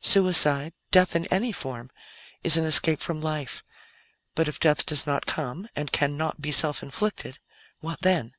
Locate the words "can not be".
5.92-6.50